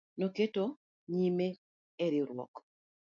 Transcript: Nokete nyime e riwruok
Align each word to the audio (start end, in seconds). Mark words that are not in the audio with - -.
Nokete 0.19 0.63
nyime 1.17 1.47
e 2.03 2.05
riwruok 2.11 2.53